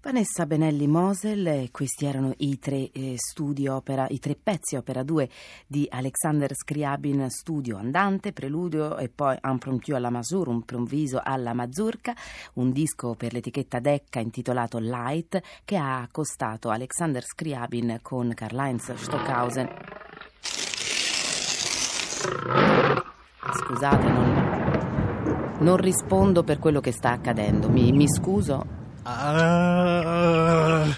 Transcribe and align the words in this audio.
Vanessa 0.00 0.46
Benelli 0.46 0.86
Mosel, 0.86 1.72
questi 1.72 2.06
erano 2.06 2.32
i 2.36 2.60
tre, 2.60 2.88
eh, 2.92 3.16
opera, 3.68 4.06
i 4.08 4.20
tre 4.20 4.36
pezzi 4.40 4.76
opera 4.76 5.02
2 5.02 5.28
di 5.66 5.88
Alexander 5.90 6.54
Scriabin, 6.54 7.28
studio 7.28 7.76
andante, 7.76 8.32
preludio 8.32 8.96
e 8.96 9.08
poi 9.08 9.36
un 9.42 9.58
promptio 9.58 9.96
alla 9.96 10.10
masura, 10.10 10.50
un 10.50 10.62
pronviso 10.62 11.20
alla 11.20 11.52
mazurka, 11.52 12.14
un 12.54 12.70
disco 12.70 13.16
per 13.16 13.32
l'etichetta 13.32 13.80
Decca 13.80 14.20
intitolato 14.20 14.78
Light 14.78 15.42
che 15.64 15.76
ha 15.76 16.00
accostato 16.00 16.70
Alexander 16.70 17.24
Scriabin 17.24 17.98
con 18.00 18.32
Karl-Heinz 18.32 18.94
Stockhausen. 18.94 19.68
Scusate, 23.52 24.08
non, 24.08 25.58
non 25.58 25.76
rispondo 25.76 26.44
per 26.44 26.60
quello 26.60 26.78
che 26.78 26.92
sta 26.92 27.10
accadendo, 27.10 27.68
mi, 27.68 27.90
mi 27.90 28.08
scuso. 28.08 28.77
Ah, 29.10 30.94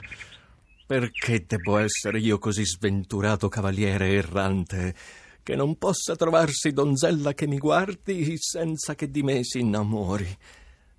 perché 0.84 1.44
devo 1.46 1.76
essere 1.78 2.18
io 2.18 2.40
così 2.40 2.64
sventurato 2.64 3.48
cavaliere 3.48 4.14
errante 4.14 4.96
che 5.44 5.54
non 5.54 5.78
possa 5.78 6.16
trovarsi 6.16 6.72
donzella 6.72 7.34
che 7.34 7.46
mi 7.46 7.58
guardi 7.58 8.34
senza 8.36 8.96
che 8.96 9.12
di 9.12 9.22
me 9.22 9.44
si 9.44 9.60
innamori? 9.60 10.38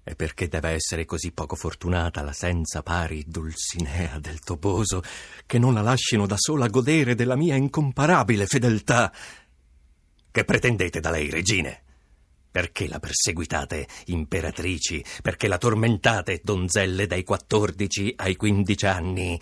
E 0.04 0.16
perché 0.16 0.48
deve 0.48 0.70
essere 0.70 1.04
così 1.04 1.34
poco 1.34 1.58
fortunata 1.58 2.22
la 2.22 2.32
senza 2.32 2.82
pari 2.82 3.26
Dulcinea 3.28 4.18
del 4.18 4.40
Toboso 4.40 5.04
che 5.46 5.60
non 5.60 5.74
la 5.74 5.82
lasciano 5.82 6.26
da 6.26 6.38
sola 6.38 6.68
godere 6.68 7.14
della 7.14 7.36
mia 7.36 7.55
incomparabile 7.55 8.46
fedeltà? 8.46 9.12
Che 10.32 10.46
pretendete 10.46 11.02
da 11.02 11.10
lei, 11.12 11.30
regine? 11.30 11.84
Perché 12.52 12.90
la 12.90 13.00
perseguitate, 13.00 13.88
imperatrici? 14.08 15.04
Perché 15.22 15.48
la 15.48 15.58
tormentate, 15.58 16.41
donzelle 16.44 17.08
dai 17.08 17.24
quattordici 17.24 18.14
ai 18.18 18.36
quindici 18.36 18.86
anni? 18.86 19.40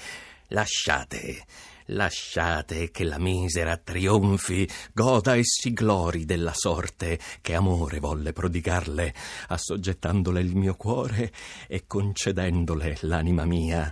Lasciate, 0.50 1.44
lasciate 1.86 2.92
che 2.92 3.04
la 3.06 3.18
misera 3.18 3.78
trionfi, 3.78 4.70
goda 4.94 5.34
e 5.34 5.42
si 5.44 5.74
glori 5.74 6.26
della 6.26 6.54
sorte 6.54 7.20
che 7.42 7.56
amore 7.56 8.00
volle 8.00 8.32
prodigarle, 8.32 9.14
assoggettandole 9.48 10.40
il 10.42 10.56
mio 10.56 10.76
cuore 10.76 11.32
e 11.68 11.88
concedendole 11.88 13.00
l'anima 13.02 13.46
mia. 13.46 13.92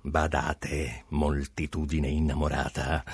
Badate, 0.00 1.04
moltitudine 1.10 2.08
innamorata, 2.08 3.04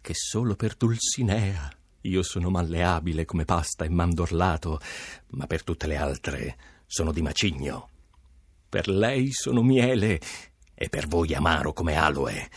che 0.00 0.14
solo 0.14 0.56
per 0.56 0.74
Dulcinea 0.74 1.70
io 2.02 2.22
sono 2.22 2.50
malleabile 2.50 3.24
come 3.24 3.44
pasta 3.44 3.84
e 3.84 3.88
mandorlato, 3.88 4.80
ma 5.30 5.46
per 5.46 5.62
tutte 5.62 5.86
le 5.86 5.96
altre 5.96 6.56
sono 6.86 7.12
di 7.12 7.22
macigno. 7.22 7.88
Per 8.68 8.88
lei 8.88 9.32
sono 9.32 9.62
miele 9.62 10.20
e 10.74 10.88
per 10.88 11.06
voi 11.06 11.34
amaro 11.34 11.72
come 11.72 11.96
aloe. 11.96 12.50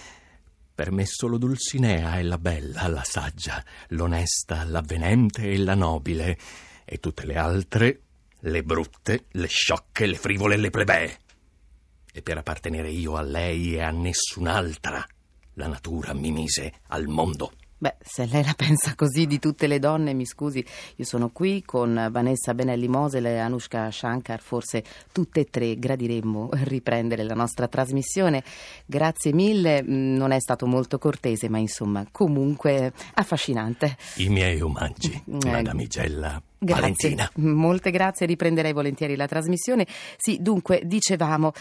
Per 0.74 0.92
me 0.92 1.06
solo 1.06 1.38
Dulcinea 1.38 2.18
è 2.18 2.24
la 2.24 2.38
bella, 2.38 2.88
la 2.88 3.04
saggia, 3.04 3.64
l'onesta, 3.90 4.64
l'avvenente 4.64 5.50
e 5.50 5.58
la 5.58 5.76
nobile, 5.76 6.38
e 6.84 7.00
tutte 7.00 7.26
le 7.26 7.38
altre, 7.38 8.02
le 8.40 8.64
brutte, 8.64 9.26
le 9.32 9.48
sciocche, 9.48 10.06
le 10.06 10.16
frivole 10.16 10.56
e 10.56 10.58
le 10.58 10.70
plebee. 10.70 11.20
E 12.12 12.22
per 12.22 12.38
appartenere 12.38 12.90
io 12.90 13.16
a 13.16 13.22
lei 13.22 13.76
e 13.76 13.82
a 13.82 13.92
nessun'altra, 13.92 15.06
la 15.54 15.68
natura 15.68 16.14
mi 16.14 16.32
mise 16.32 16.74
al 16.88 17.08
mondo. 17.08 17.54
Beh, 17.78 17.96
se 18.02 18.26
lei 18.26 18.44
la 18.44 18.54
pensa 18.58 18.96
così 18.96 19.26
di 19.26 19.38
tutte 19.40 19.68
le 19.68 19.80
donne, 19.80 20.14
mi 20.14 20.26
scusi, 20.26 20.66
io 20.96 21.06
sono 21.06 21.30
qui 21.30 21.62
con 21.64 22.08
Vanessa 22.10 22.54
Benelli 22.54 22.88
Mosel 22.88 23.26
e 23.26 23.38
Anushka 23.38 23.92
Shankar, 23.92 24.42
forse 24.42 24.84
tutte 25.12 25.42
e 25.42 25.46
tre 25.46 25.78
gradiremmo 25.78 26.50
riprendere 26.64 27.24
la 27.24 27.36
nostra 27.36 27.68
trasmissione. 27.68 28.44
Grazie 28.86 29.34
mille, 29.34 29.84
mm, 29.84 30.16
non 30.16 30.32
è 30.32 30.40
stato 30.40 30.66
molto 30.68 30.98
cortese, 30.98 31.50
ma 31.50 31.58
insomma, 31.58 32.06
comunque 32.12 32.94
affascinante. 33.16 33.98
I 34.18 34.30
miei 34.30 34.62
omaggi, 34.62 35.12
eh, 35.14 35.50
madamigella. 35.50 36.42
Grazie, 36.58 36.82
Valentina. 36.82 37.32
molte 37.36 37.92
grazie, 37.92 38.26
riprenderei 38.26 38.74
volentieri 38.74 39.16
la 39.16 39.28
trasmissione. 39.28 39.86
Sì, 40.18 40.40
dunque, 40.42 40.82
dicevamo, 40.84 41.52